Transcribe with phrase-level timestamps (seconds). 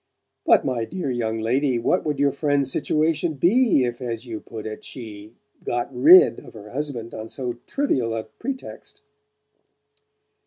[0.47, 4.65] "But, my dear young lady what would your friend's situation be if, as you put
[4.65, 9.03] it, she 'got rid' of her husband on so trivial a pretext?"